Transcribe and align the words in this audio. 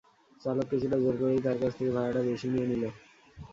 চালক 0.41 0.65
কিছুটা 0.71 0.97
জোর 1.03 1.15
করেই 1.21 1.43
তার 1.45 1.57
কাছ 1.61 1.71
থেকে 1.77 1.91
ভাড়াটা 1.95 2.21
বেশি 2.29 2.47
নিয়ে 2.51 2.67
নিল। 2.71 2.83